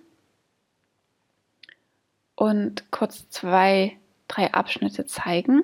und 2.34 2.90
kurz 2.90 3.28
zwei, 3.30 3.96
drei 4.28 4.52
Abschnitte 4.52 5.06
zeigen. 5.06 5.62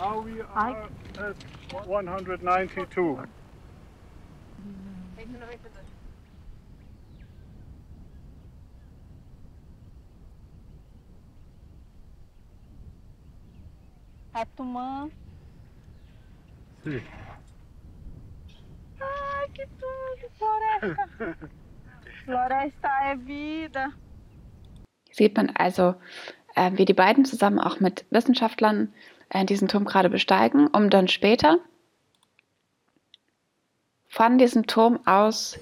Now 0.00 0.24
we 0.24 0.40
are 0.40 0.88
at 1.18 1.36
192. 1.86 3.18
Atumã. 14.32 15.10
Sim. 16.82 17.02
Ai, 19.00 19.48
que 19.52 19.66
tudo! 19.66 20.30
Floresta! 20.38 21.36
Floresta 22.24 22.88
é 23.02 23.16
vida! 23.16 23.92
Sieht 25.12 25.36
man 25.36 25.50
also, 25.56 25.94
äh, 26.54 26.70
wie 26.76 26.86
die 26.86 26.94
beiden 26.94 27.26
zusammen 27.26 27.58
auch 27.58 27.80
mit 27.80 28.06
Wissenschaftlern 28.10 28.94
diesen 29.44 29.68
Turm 29.68 29.84
gerade 29.84 30.08
besteigen, 30.08 30.68
um 30.68 30.90
dann 30.90 31.08
später 31.08 31.58
von 34.08 34.38
diesem 34.38 34.66
Turm 34.66 34.98
aus 35.06 35.58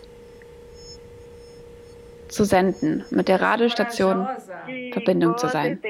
zu 2.29 2.45
senden, 2.45 3.05
mit 3.11 3.29
der 3.29 3.41
Radiostation 3.41 4.27
Verbindung 4.93 5.37
zu 5.39 5.49
sein. 5.49 5.81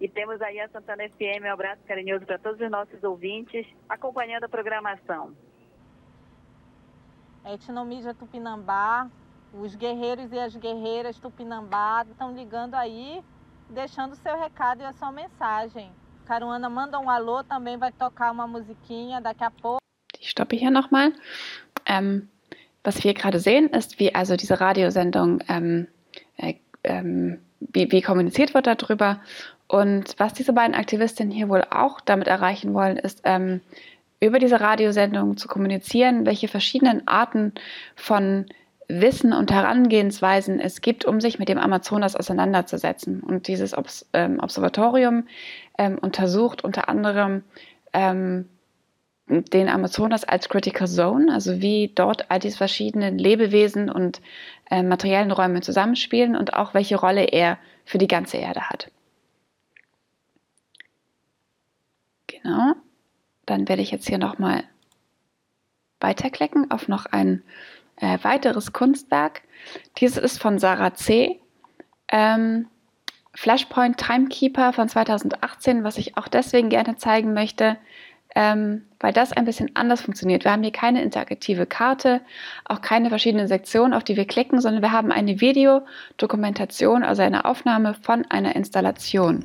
E 0.00 0.08
temos 0.08 0.40
aí 0.40 0.60
a 0.60 0.68
Santana 0.68 1.08
FM, 1.08 1.44
um 1.44 1.52
abraço 1.52 1.82
carinhoso 1.84 2.24
para 2.24 2.38
todos 2.38 2.60
os 2.60 2.70
nossos 2.70 3.02
ouvintes, 3.02 3.66
acompanhando 3.88 4.44
a 4.44 4.48
programação. 4.48 5.34
Etnomídia 7.44 8.14
Tupinambá, 8.14 9.08
os 9.52 9.74
guerreiros 9.74 10.30
e 10.32 10.38
as 10.38 10.54
guerreiras 10.54 11.18
Tupinambá 11.18 12.04
estão 12.08 12.32
ligando 12.32 12.74
aí 12.74 13.20
deixando 13.70 14.16
seu 14.16 14.38
recado 14.38 14.82
e 14.82 14.84
a 14.84 14.92
sua 14.92 15.12
mensagem. 15.12 15.90
Caruana 16.26 16.68
manda 16.68 16.98
um 16.98 17.08
alô, 17.08 17.42
também 17.44 17.76
vai 17.76 17.92
tocar 17.92 18.32
uma 18.32 18.46
musiquinha 18.46 19.20
daqui 19.20 19.44
a 19.44 19.50
pouco. 19.50 19.78
Ich 20.18 20.30
stoppe 20.30 20.56
hier 20.56 20.70
nochmal. 20.70 21.12
Ähm, 21.86 22.28
was 22.84 23.02
wir 23.04 23.14
gerade 23.14 23.38
sehen, 23.38 23.68
ist, 23.68 23.98
wie 23.98 24.14
also 24.14 24.36
diese 24.36 24.60
Radiosendung, 24.60 25.42
ähm, 25.48 25.88
äh, 26.36 26.54
ähm, 26.84 27.40
wie, 27.60 27.90
wie 27.90 28.02
kommuniziert 28.02 28.54
wird 28.54 28.66
darüber. 28.66 29.20
Und 29.66 30.14
was 30.18 30.32
diese 30.32 30.52
beiden 30.52 30.74
Aktivistinnen 30.74 31.32
hier 31.32 31.48
wohl 31.48 31.64
auch 31.70 32.00
damit 32.00 32.28
erreichen 32.28 32.72
wollen, 32.74 32.96
ist, 32.96 33.20
ähm, 33.24 33.60
über 34.20 34.38
diese 34.38 34.60
Radiosendung 34.60 35.36
zu 35.36 35.48
kommunizieren, 35.48 36.26
welche 36.26 36.48
verschiedenen 36.48 37.06
Arten 37.06 37.52
von 37.94 38.46
Wissen 38.88 39.34
und 39.34 39.52
Herangehensweisen 39.52 40.60
es 40.60 40.80
gibt, 40.80 41.04
um 41.04 41.20
sich 41.20 41.38
mit 41.38 41.50
dem 41.50 41.58
Amazonas 41.58 42.16
auseinanderzusetzen. 42.16 43.20
Und 43.20 43.46
dieses 43.46 43.76
Obs 43.76 44.08
ähm, 44.14 44.40
Observatorium 44.40 45.28
ähm, 45.76 45.98
untersucht 45.98 46.64
unter 46.64 46.88
anderem 46.88 47.44
ähm, 47.92 48.48
den 49.28 49.68
Amazonas 49.68 50.24
als 50.24 50.48
Critical 50.48 50.88
Zone, 50.88 51.32
also 51.32 51.60
wie 51.60 51.92
dort 51.94 52.30
all 52.30 52.38
diese 52.38 52.56
verschiedenen 52.56 53.18
Lebewesen 53.18 53.90
und 53.90 54.22
äh, 54.70 54.82
materiellen 54.82 55.32
Räume 55.32 55.60
zusammenspielen 55.60 56.34
und 56.34 56.54
auch 56.54 56.72
welche 56.72 56.96
Rolle 56.96 57.24
er 57.24 57.58
für 57.84 57.98
die 57.98 58.08
ganze 58.08 58.38
Erde 58.38 58.70
hat. 58.70 58.90
Genau. 62.26 62.72
Dann 63.44 63.68
werde 63.68 63.82
ich 63.82 63.90
jetzt 63.90 64.08
hier 64.08 64.18
nochmal 64.18 64.64
weiterklicken 66.00 66.70
auf 66.70 66.88
noch 66.88 67.06
ein 67.06 67.42
äh, 68.00 68.18
weiteres 68.22 68.72
Kunstwerk. 68.72 69.42
Dieses 69.98 70.18
ist 70.18 70.40
von 70.40 70.58
Sarah 70.58 70.94
C. 70.94 71.40
Ähm, 72.08 72.66
Flashpoint 73.34 73.98
Timekeeper 73.98 74.72
von 74.72 74.88
2018, 74.88 75.84
was 75.84 75.98
ich 75.98 76.16
auch 76.16 76.26
deswegen 76.26 76.70
gerne 76.70 76.96
zeigen 76.96 77.34
möchte, 77.34 77.76
ähm, 78.34 78.82
weil 78.98 79.12
das 79.12 79.32
ein 79.32 79.44
bisschen 79.44 79.76
anders 79.76 80.00
funktioniert. 80.00 80.44
Wir 80.44 80.52
haben 80.52 80.62
hier 80.62 80.72
keine 80.72 81.02
interaktive 81.02 81.66
Karte, 81.66 82.20
auch 82.64 82.82
keine 82.82 83.10
verschiedenen 83.10 83.46
Sektionen, 83.46 83.94
auf 83.94 84.02
die 84.02 84.16
wir 84.16 84.26
klicken, 84.26 84.60
sondern 84.60 84.82
wir 84.82 84.92
haben 84.92 85.12
eine 85.12 85.40
Videodokumentation, 85.40 87.04
also 87.04 87.22
eine 87.22 87.44
Aufnahme 87.44 87.94
von 87.94 88.24
einer 88.28 88.56
Installation. 88.56 89.44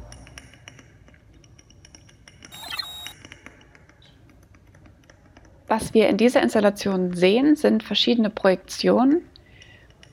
Was 5.75 5.95
wir 5.95 6.07
in 6.07 6.17
dieser 6.17 6.43
Installation 6.43 7.15
sehen, 7.15 7.55
sind 7.55 7.81
verschiedene 7.81 8.29
Projektionen 8.29 9.23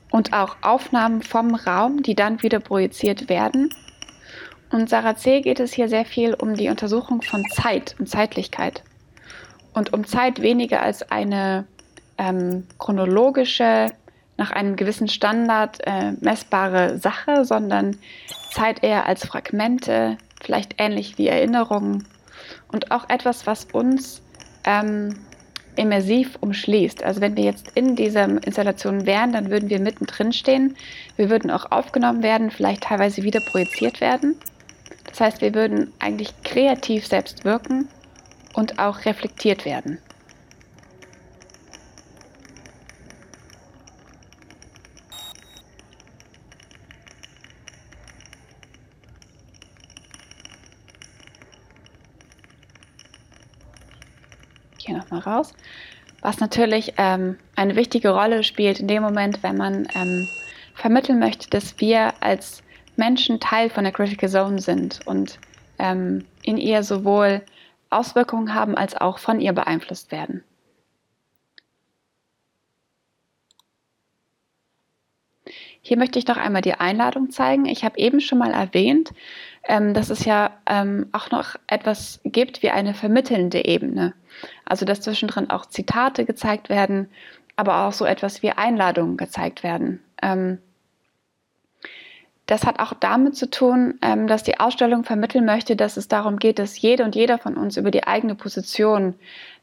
und 0.09 0.33
auch 0.33 0.57
Aufnahmen 0.63 1.21
vom 1.21 1.53
Raum, 1.53 2.01
die 2.01 2.15
dann 2.15 2.41
wieder 2.41 2.59
projiziert 2.59 3.29
werden. 3.29 3.69
Und 4.71 4.89
Sarah 4.89 5.15
C. 5.17 5.41
geht 5.41 5.59
es 5.59 5.71
hier 5.71 5.87
sehr 5.87 6.03
viel 6.03 6.33
um 6.33 6.55
die 6.55 6.69
Untersuchung 6.69 7.21
von 7.21 7.45
Zeit 7.53 7.95
und 7.99 8.09
Zeitlichkeit 8.09 8.81
und 9.75 9.93
um 9.93 10.03
Zeit 10.03 10.41
weniger 10.41 10.81
als 10.81 11.11
eine 11.11 11.67
ähm, 12.17 12.65
chronologische, 12.79 13.91
nach 14.37 14.49
einem 14.49 14.75
gewissen 14.75 15.09
Standard 15.09 15.77
äh, 15.85 16.13
messbare 16.21 16.97
Sache, 16.97 17.45
sondern 17.45 17.97
Zeit 18.49 18.83
eher 18.83 19.05
als 19.05 19.27
Fragmente, 19.27 20.17
vielleicht 20.41 20.81
ähnlich 20.81 21.19
wie 21.19 21.27
Erinnerungen 21.27 22.07
und 22.71 22.89
auch 22.89 23.07
etwas, 23.09 23.45
was 23.45 23.65
uns 23.65 24.23
ähm, 24.63 25.13
immersiv 25.75 26.37
umschließt. 26.41 27.03
Also 27.03 27.21
wenn 27.21 27.35
wir 27.35 27.43
jetzt 27.43 27.71
in 27.75 27.95
dieser 27.95 28.25
Installation 28.25 29.05
wären, 29.05 29.31
dann 29.31 29.49
würden 29.49 29.69
wir 29.69 29.79
mittendrin 29.79 30.33
stehen. 30.33 30.75
Wir 31.15 31.29
würden 31.29 31.51
auch 31.51 31.71
aufgenommen 31.71 32.23
werden, 32.23 32.51
vielleicht 32.51 32.83
teilweise 32.83 33.23
wieder 33.23 33.39
projiziert 33.39 34.01
werden. 34.01 34.35
Das 35.09 35.19
heißt, 35.19 35.41
wir 35.41 35.53
würden 35.53 35.91
eigentlich 35.99 36.33
kreativ 36.43 37.07
selbst 37.07 37.43
wirken 37.45 37.87
und 38.53 38.79
auch 38.79 39.05
reflektiert 39.05 39.65
werden. 39.65 39.99
hier 54.91 54.97
nochmal 54.97 55.20
raus. 55.31 55.53
Was 56.21 56.39
natürlich 56.39 56.93
ähm, 56.97 57.37
eine 57.55 57.75
wichtige 57.75 58.09
Rolle 58.09 58.43
spielt 58.43 58.79
in 58.79 58.87
dem 58.87 59.01
Moment, 59.01 59.41
wenn 59.41 59.57
man 59.57 59.87
ähm, 59.95 60.27
vermitteln 60.75 61.19
möchte, 61.19 61.49
dass 61.49 61.79
wir 61.79 62.13
als 62.19 62.61
Menschen 62.95 63.39
Teil 63.39 63.69
von 63.69 63.83
der 63.83 63.93
Critical 63.93 64.29
Zone 64.29 64.59
sind 64.59 64.99
und 65.05 65.39
ähm, 65.79 66.25
in 66.43 66.57
ihr 66.57 66.83
sowohl 66.83 67.41
Auswirkungen 67.89 68.53
haben 68.53 68.75
als 68.75 68.95
auch 68.95 69.17
von 69.17 69.39
ihr 69.39 69.53
beeinflusst 69.53 70.11
werden. 70.11 70.43
Hier 75.81 75.97
möchte 75.97 76.19
ich 76.19 76.27
noch 76.27 76.37
einmal 76.37 76.61
die 76.61 76.75
Einladung 76.75 77.31
zeigen. 77.31 77.65
Ich 77.65 77.83
habe 77.83 77.97
eben 77.97 78.21
schon 78.21 78.37
mal 78.37 78.51
erwähnt, 78.51 79.11
ähm, 79.67 79.93
dass 79.93 80.09
es 80.09 80.25
ja 80.25 80.51
ähm, 80.67 81.07
auch 81.11 81.31
noch 81.31 81.55
etwas 81.67 82.19
gibt 82.23 82.61
wie 82.61 82.69
eine 82.69 82.93
vermittelnde 82.93 83.65
Ebene. 83.65 84.13
Also 84.65 84.85
dass 84.85 85.01
zwischendrin 85.01 85.49
auch 85.49 85.65
Zitate 85.65 86.25
gezeigt 86.25 86.69
werden, 86.69 87.09
aber 87.55 87.85
auch 87.87 87.93
so 87.93 88.05
etwas 88.05 88.43
wie 88.43 88.51
Einladungen 88.51 89.17
gezeigt 89.17 89.63
werden. 89.63 90.01
Ähm, 90.21 90.59
das 92.45 92.65
hat 92.65 92.79
auch 92.79 92.93
damit 92.93 93.35
zu 93.35 93.49
tun, 93.49 93.97
ähm, 94.01 94.27
dass 94.27 94.43
die 94.43 94.59
Ausstellung 94.59 95.03
vermitteln 95.03 95.45
möchte, 95.45 95.75
dass 95.75 95.97
es 95.97 96.07
darum 96.07 96.37
geht, 96.37 96.59
dass 96.59 96.79
jede 96.79 97.03
und 97.03 97.15
jeder 97.15 97.37
von 97.37 97.55
uns 97.55 97.77
über 97.77 97.91
die 97.91 98.05
eigene 98.05 98.35
Position 98.35 99.15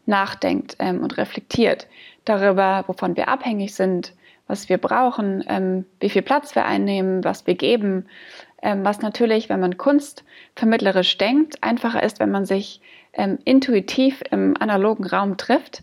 nachdenkt 0.07 0.77
ähm, 0.79 1.03
und 1.03 1.17
reflektiert 1.17 1.87
darüber, 2.25 2.85
wovon 2.87 3.17
wir 3.17 3.29
abhängig 3.29 3.75
sind, 3.75 4.15
was 4.49 4.69
wir 4.69 4.79
brauchen, 4.79 5.45
ähm, 5.47 5.85
wie 6.01 6.11
viel 6.11 6.23
Platz 6.23 6.55
wir 6.57 6.65
einnehmen, 6.65 7.23
was 7.23 7.47
wir 7.47 7.55
geben, 7.55 8.07
ähm, 8.61 8.85
was 8.85 9.01
natürlich, 9.01 9.49
wenn 9.49 9.61
man 9.61 9.77
Kunst 9.77 10.25
vermittlerisch 10.57 11.17
denkt, 11.19 11.63
einfacher 11.63 12.03
ist, 12.03 12.19
wenn 12.19 12.31
man 12.31 12.45
sich 12.45 12.81
ähm, 13.13 13.39
intuitiv 13.45 14.23
im 14.31 14.57
analogen 14.59 15.07
Raum 15.07 15.37
trifft, 15.37 15.83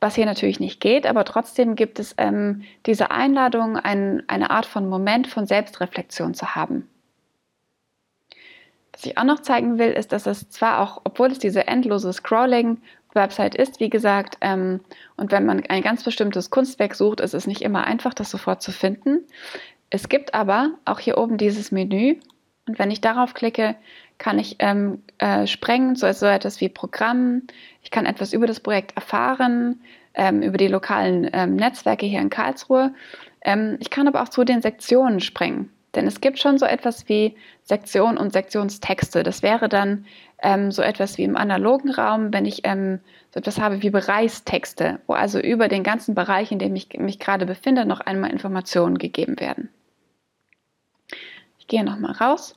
was 0.00 0.14
hier 0.14 0.26
natürlich 0.26 0.60
nicht 0.60 0.80
geht, 0.80 1.06
aber 1.06 1.24
trotzdem 1.24 1.74
gibt 1.74 1.98
es 1.98 2.14
ähm, 2.18 2.62
diese 2.86 3.10
Einladung, 3.10 3.76
ein, 3.76 4.22
eine 4.26 4.50
Art 4.50 4.66
von 4.66 4.88
Moment 4.88 5.26
von 5.26 5.46
Selbstreflexion 5.46 6.34
zu 6.34 6.54
haben. 6.54 6.88
Was 8.92 9.06
ich 9.06 9.16
auch 9.16 9.24
noch 9.24 9.40
zeigen 9.40 9.78
will, 9.78 9.90
ist, 9.90 10.12
dass 10.12 10.26
es 10.26 10.50
zwar 10.50 10.80
auch, 10.80 11.00
obwohl 11.04 11.28
es 11.28 11.38
diese 11.38 11.66
endlose 11.66 12.12
Scrolling 12.12 12.78
Website 13.14 13.54
ist, 13.54 13.80
wie 13.80 13.90
gesagt, 13.90 14.38
ähm, 14.40 14.80
und 15.16 15.32
wenn 15.32 15.44
man 15.44 15.64
ein 15.68 15.82
ganz 15.82 16.02
bestimmtes 16.02 16.50
Kunstwerk 16.50 16.94
sucht, 16.94 17.20
ist 17.20 17.34
es 17.34 17.46
nicht 17.46 17.62
immer 17.62 17.86
einfach, 17.86 18.14
das 18.14 18.30
sofort 18.30 18.62
zu 18.62 18.72
finden. 18.72 19.26
Es 19.90 20.08
gibt 20.08 20.34
aber 20.34 20.70
auch 20.84 20.98
hier 20.98 21.18
oben 21.18 21.36
dieses 21.36 21.72
Menü 21.72 22.16
und 22.66 22.78
wenn 22.78 22.90
ich 22.90 23.00
darauf 23.00 23.34
klicke, 23.34 23.76
kann 24.18 24.38
ich 24.38 24.56
ähm, 24.60 25.02
äh, 25.18 25.46
sprengen, 25.46 25.96
so, 25.96 26.10
so 26.12 26.26
etwas 26.26 26.60
wie 26.60 26.68
Programm. 26.68 27.42
Ich 27.82 27.90
kann 27.90 28.06
etwas 28.06 28.32
über 28.32 28.46
das 28.46 28.60
Projekt 28.60 28.94
erfahren, 28.94 29.80
ähm, 30.14 30.42
über 30.42 30.58
die 30.58 30.68
lokalen 30.68 31.28
ähm, 31.32 31.56
Netzwerke 31.56 32.06
hier 32.06 32.20
in 32.20 32.30
Karlsruhe. 32.30 32.94
Ähm, 33.42 33.78
ich 33.80 33.90
kann 33.90 34.06
aber 34.06 34.22
auch 34.22 34.28
zu 34.28 34.44
den 34.44 34.62
Sektionen 34.62 35.20
springen. 35.20 35.70
Denn 35.94 36.06
es 36.06 36.20
gibt 36.20 36.38
schon 36.38 36.58
so 36.58 36.64
etwas 36.64 37.08
wie 37.08 37.36
Sektion 37.62 38.16
und 38.16 38.32
Sektionstexte. 38.32 39.22
Das 39.22 39.42
wäre 39.42 39.68
dann 39.68 40.06
ähm, 40.42 40.70
so 40.70 40.82
etwas 40.82 41.18
wie 41.18 41.24
im 41.24 41.36
analogen 41.36 41.90
Raum, 41.90 42.32
wenn 42.32 42.46
ich 42.46 42.62
ähm, 42.64 43.00
so 43.30 43.40
etwas 43.40 43.60
habe 43.60 43.82
wie 43.82 43.90
Bereichstexte, 43.90 45.00
wo 45.06 45.12
also 45.12 45.38
über 45.38 45.68
den 45.68 45.82
ganzen 45.82 46.14
Bereich, 46.14 46.50
in 46.50 46.58
dem 46.58 46.74
ich 46.74 46.88
mich 46.98 47.18
gerade 47.18 47.46
befinde, 47.46 47.84
noch 47.84 48.00
einmal 48.00 48.30
Informationen 48.30 48.98
gegeben 48.98 49.38
werden. 49.38 49.68
Ich 51.58 51.66
gehe 51.68 51.84
nochmal 51.84 52.12
raus. 52.12 52.54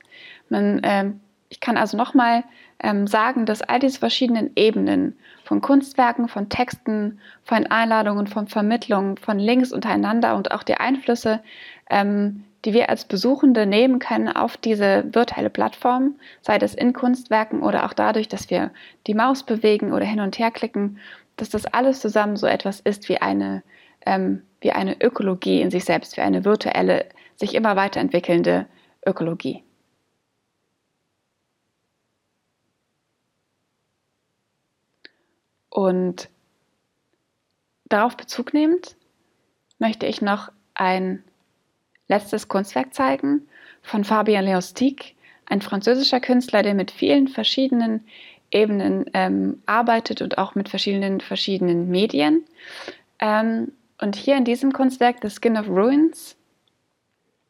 Man, 0.48 0.80
ähm, 0.82 1.20
ich 1.48 1.60
kann 1.60 1.76
also 1.76 1.96
nochmal 1.96 2.44
ähm, 2.82 3.06
sagen, 3.06 3.46
dass 3.46 3.62
all 3.62 3.78
diese 3.78 3.98
verschiedenen 3.98 4.50
Ebenen 4.56 5.16
von 5.44 5.60
Kunstwerken, 5.60 6.28
von 6.28 6.48
Texten, 6.48 7.20
von 7.44 7.66
Einladungen, 7.66 8.26
von 8.26 8.48
Vermittlungen, 8.48 9.16
von 9.16 9.38
Links 9.38 9.72
untereinander 9.72 10.36
und 10.36 10.50
auch 10.50 10.62
die 10.62 10.74
Einflüsse 10.74 11.40
ähm, 11.88 12.44
die 12.66 12.74
wir 12.74 12.90
als 12.90 13.04
Besuchende 13.04 13.64
nehmen 13.64 14.00
können 14.00 14.28
auf 14.28 14.56
diese 14.56 15.04
virtuelle 15.14 15.50
Plattform, 15.50 16.16
sei 16.42 16.58
das 16.58 16.74
in 16.74 16.92
Kunstwerken 16.92 17.62
oder 17.62 17.86
auch 17.86 17.92
dadurch, 17.92 18.26
dass 18.26 18.50
wir 18.50 18.72
die 19.06 19.14
Maus 19.14 19.44
bewegen 19.44 19.92
oder 19.92 20.04
hin 20.04 20.18
und 20.18 20.36
her 20.40 20.50
klicken, 20.50 20.98
dass 21.36 21.48
das 21.48 21.64
alles 21.66 22.00
zusammen 22.00 22.36
so 22.36 22.48
etwas 22.48 22.80
ist 22.80 23.08
wie 23.08 23.18
eine, 23.18 23.62
ähm, 24.04 24.42
wie 24.60 24.72
eine 24.72 25.00
Ökologie 25.00 25.60
in 25.60 25.70
sich 25.70 25.84
selbst, 25.84 26.16
wie 26.16 26.22
eine 26.22 26.44
virtuelle, 26.44 27.06
sich 27.36 27.54
immer 27.54 27.76
weiterentwickelnde 27.76 28.66
Ökologie. 29.06 29.62
Und 35.70 36.30
darauf 37.84 38.16
Bezug 38.16 38.52
nehmend 38.52 38.96
möchte 39.78 40.06
ich 40.06 40.20
noch 40.20 40.50
ein 40.74 41.22
letztes 42.08 42.48
Kunstwerk 42.48 42.94
zeigen 42.94 43.48
von 43.82 44.04
Fabien 44.04 44.44
Leostic, 44.44 45.14
ein 45.46 45.62
französischer 45.62 46.20
Künstler, 46.20 46.62
der 46.62 46.74
mit 46.74 46.90
vielen 46.90 47.28
verschiedenen 47.28 48.04
Ebenen 48.50 49.06
ähm, 49.12 49.62
arbeitet 49.66 50.22
und 50.22 50.38
auch 50.38 50.54
mit 50.54 50.68
verschiedenen 50.68 51.20
verschiedenen 51.20 51.88
Medien. 51.88 52.44
Ähm, 53.18 53.72
und 54.00 54.16
hier 54.16 54.36
in 54.36 54.44
diesem 54.44 54.72
Kunstwerk, 54.72 55.16
The 55.22 55.30
Skin 55.30 55.56
of 55.56 55.68
Ruins, 55.68 56.36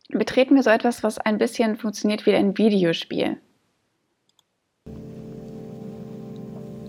betreten 0.09 0.55
wir 0.55 0.63
so 0.63 0.71
etwas, 0.71 1.03
was 1.03 1.19
ein 1.19 1.39
bisschen 1.39 1.77
funktioniert 1.77 2.27
wie 2.27 2.35
ein 2.35 2.57
Videospiel. 2.57 3.39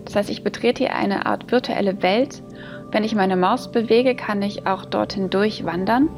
Das 0.04 0.16
heißt, 0.16 0.30
ich 0.30 0.42
betrete 0.42 0.84
hier 0.84 0.94
eine 0.94 1.26
Art 1.26 1.50
virtuelle 1.50 2.02
Welt. 2.02 2.42
Wenn 2.90 3.04
ich 3.04 3.14
meine 3.14 3.36
Maus 3.36 3.70
bewege, 3.70 4.14
kann 4.14 4.40
ich 4.40 4.66
auch 4.66 4.86
dorthin 4.86 5.28
durchwandern. 5.28 6.08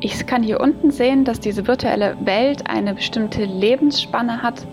Ich 0.00 0.26
kann 0.26 0.42
hier 0.44 0.60
unten 0.60 0.90
sehen, 0.92 1.24
dass 1.24 1.40
diese 1.40 1.66
virtuelle 1.66 2.16
Welt 2.20 2.70
eine 2.70 2.94
bestimmte 2.94 3.44
Lebensspanne 3.44 4.42
hat 4.42 4.66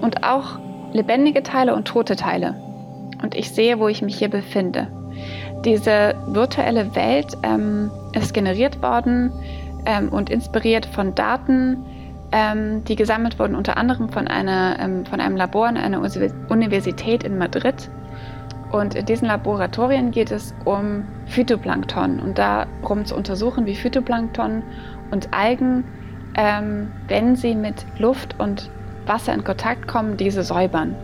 und 0.00 0.24
auch 0.24 0.58
lebendige 0.92 1.42
Teile 1.42 1.74
und 1.74 1.86
tote 1.86 2.16
Teile. 2.16 2.56
Und 3.22 3.36
ich 3.36 3.50
sehe, 3.50 3.78
wo 3.78 3.86
ich 3.86 4.02
mich 4.02 4.18
hier 4.18 4.28
befinde. 4.28 4.88
Diese 5.64 6.14
virtuelle 6.26 6.94
Welt 6.96 7.36
ähm, 7.44 7.92
ist 8.12 8.34
generiert 8.34 8.82
worden 8.82 9.32
ähm, 9.86 10.08
und 10.08 10.30
inspiriert 10.30 10.86
von 10.86 11.14
Daten, 11.14 11.76
ähm, 12.32 12.82
die 12.84 12.96
gesammelt 12.96 13.38
wurden, 13.38 13.54
unter 13.54 13.76
anderem 13.76 14.08
von, 14.08 14.26
einer, 14.26 14.78
ähm, 14.80 15.06
von 15.06 15.20
einem 15.20 15.36
Labor 15.36 15.68
an 15.68 15.76
einer 15.76 16.02
Universität 16.48 17.22
in 17.22 17.38
Madrid. 17.38 17.88
Und 18.72 18.94
in 18.94 19.04
diesen 19.04 19.28
Laboratorien 19.28 20.10
geht 20.10 20.30
es 20.30 20.54
um 20.64 21.04
Phytoplankton 21.26 22.20
und 22.20 22.38
darum 22.38 23.04
zu 23.04 23.14
untersuchen, 23.14 23.66
wie 23.66 23.74
Phytoplankton 23.74 24.62
und 25.10 25.28
Algen, 25.34 25.84
ähm, 26.36 26.90
wenn 27.06 27.36
sie 27.36 27.54
mit 27.54 27.84
Luft 27.98 28.40
und 28.40 28.70
Wasser 29.06 29.34
in 29.34 29.44
Kontakt 29.44 29.86
kommen, 29.86 30.16
diese 30.16 30.42
säubern. 30.42 30.94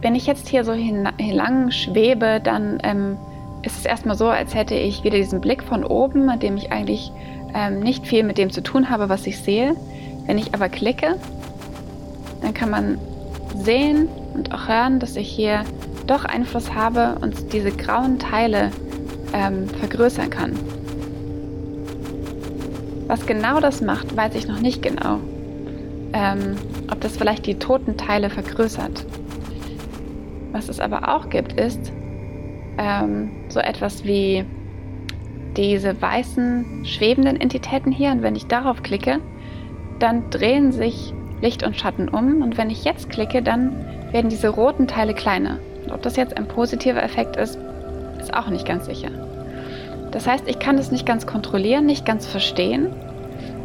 Wenn 0.00 0.14
ich 0.14 0.26
jetzt 0.26 0.48
hier 0.48 0.64
so 0.64 0.72
hinlang 0.72 1.72
schwebe, 1.72 2.40
dann 2.42 2.78
ähm, 2.84 3.16
ist 3.62 3.78
es 3.78 3.84
erstmal 3.84 4.16
so, 4.16 4.28
als 4.28 4.54
hätte 4.54 4.74
ich 4.74 5.02
wieder 5.02 5.16
diesen 5.16 5.40
Blick 5.40 5.64
von 5.64 5.84
oben, 5.84 6.28
an 6.28 6.38
dem 6.38 6.56
ich 6.56 6.70
eigentlich 6.70 7.12
ähm, 7.54 7.80
nicht 7.80 8.06
viel 8.06 8.22
mit 8.22 8.38
dem 8.38 8.50
zu 8.50 8.62
tun 8.62 8.90
habe, 8.90 9.08
was 9.08 9.26
ich 9.26 9.40
sehe. 9.40 9.74
Wenn 10.26 10.38
ich 10.38 10.54
aber 10.54 10.68
klicke, 10.68 11.16
dann 12.42 12.54
kann 12.54 12.70
man 12.70 12.98
sehen, 13.56 14.08
und 14.34 14.52
auch 14.52 14.68
hören, 14.68 14.98
dass 14.98 15.16
ich 15.16 15.28
hier 15.28 15.64
doch 16.06 16.24
Einfluss 16.24 16.74
habe 16.74 17.16
und 17.20 17.52
diese 17.52 17.70
grauen 17.70 18.18
Teile 18.18 18.70
ähm, 19.32 19.68
vergrößern 19.68 20.30
kann. 20.30 20.58
Was 23.06 23.26
genau 23.26 23.60
das 23.60 23.80
macht, 23.82 24.16
weiß 24.16 24.34
ich 24.34 24.48
noch 24.48 24.60
nicht 24.60 24.82
genau. 24.82 25.18
Ähm, 26.12 26.56
ob 26.90 27.00
das 27.00 27.16
vielleicht 27.16 27.46
die 27.46 27.56
toten 27.56 27.96
Teile 27.96 28.30
vergrößert. 28.30 29.04
Was 30.52 30.68
es 30.68 30.80
aber 30.80 31.08
auch 31.08 31.30
gibt, 31.30 31.58
ist, 31.58 31.92
ähm, 32.78 33.30
so 33.48 33.60
etwas 33.60 34.04
wie 34.04 34.44
diese 35.56 36.00
weißen 36.00 36.84
schwebenden 36.84 37.40
Entitäten 37.40 37.92
hier. 37.92 38.12
Und 38.12 38.22
wenn 38.22 38.36
ich 38.36 38.46
darauf 38.46 38.82
klicke, 38.82 39.20
dann 39.98 40.30
drehen 40.30 40.72
sich 40.72 41.12
Licht 41.40 41.62
und 41.62 41.76
Schatten 41.76 42.08
um. 42.08 42.42
Und 42.42 42.56
wenn 42.56 42.70
ich 42.70 42.84
jetzt 42.84 43.10
klicke, 43.10 43.42
dann 43.42 43.72
werden 44.12 44.28
diese 44.28 44.48
roten 44.48 44.86
Teile 44.86 45.14
kleiner. 45.14 45.58
Und 45.84 45.92
ob 45.92 46.02
das 46.02 46.16
jetzt 46.16 46.36
ein 46.36 46.46
positiver 46.46 47.02
Effekt 47.02 47.36
ist, 47.36 47.58
ist 48.20 48.32
auch 48.32 48.48
nicht 48.48 48.66
ganz 48.66 48.86
sicher. 48.86 49.10
Das 50.12 50.26
heißt, 50.26 50.46
ich 50.46 50.58
kann 50.58 50.78
es 50.78 50.92
nicht 50.92 51.06
ganz 51.06 51.26
kontrollieren, 51.26 51.86
nicht 51.86 52.04
ganz 52.04 52.26
verstehen. 52.26 52.94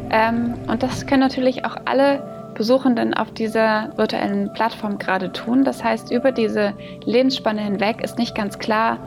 Ähm, 0.10 0.53
und 0.67 0.81
das 0.81 1.05
können 1.05 1.21
natürlich 1.21 1.65
auch 1.65 1.75
alle 1.86 2.23
Besuchenden 2.55 3.13
auf 3.13 3.31
dieser 3.31 3.89
virtuellen 3.97 4.51
Plattform 4.53 4.97
gerade 4.97 5.31
tun. 5.31 5.63
Das 5.63 5.83
heißt, 5.83 6.12
über 6.12 6.31
diese 6.31 6.73
Lebensspanne 7.05 7.62
hinweg 7.62 8.01
ist 8.01 8.17
nicht 8.17 8.33
ganz 8.33 8.57
klar, 8.57 8.97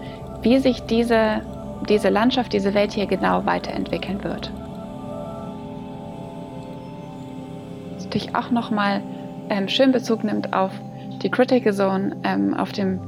wie 0.42 0.59
sich 0.59 0.83
diese, 0.83 1.40
diese 1.88 2.11
Landschaft, 2.11 2.53
diese 2.53 2.74
Welt 2.74 2.92
hier 2.92 3.07
genau 3.07 3.44
weiterentwickeln 3.46 4.22
wird. 4.22 4.53
Was 7.94 8.05
natürlich 8.05 8.35
auch 8.37 8.50
nochmal 8.50 9.03
ähm, 9.48 9.66
schön 9.66 9.90
Bezug 9.90 10.22
nimmt 10.22 10.53
auf 10.53 10.70
die 11.23 11.31
Critical 11.31 11.73
Zone, 11.73 12.17
ähm, 12.25 12.55
auf, 12.55 12.73
dem, 12.73 13.01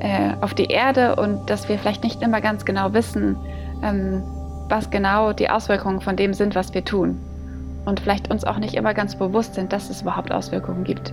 äh, 0.00 0.32
auf 0.40 0.54
die 0.54 0.66
Erde 0.66 1.16
und 1.16 1.48
dass 1.50 1.68
wir 1.68 1.78
vielleicht 1.78 2.04
nicht 2.04 2.22
immer 2.22 2.40
ganz 2.40 2.64
genau 2.64 2.92
wissen, 2.92 3.36
ähm, 3.82 4.22
was 4.68 4.90
genau 4.90 5.32
die 5.32 5.48
Auswirkungen 5.50 6.00
von 6.00 6.16
dem 6.16 6.34
sind, 6.34 6.54
was 6.54 6.74
wir 6.74 6.84
tun. 6.84 7.18
Und 7.84 8.00
vielleicht 8.00 8.30
uns 8.30 8.44
auch 8.44 8.58
nicht 8.58 8.74
immer 8.74 8.92
ganz 8.92 9.16
bewusst 9.16 9.54
sind, 9.54 9.72
dass 9.72 9.88
es 9.88 10.02
überhaupt 10.02 10.30
Auswirkungen 10.30 10.84
gibt. 10.84 11.12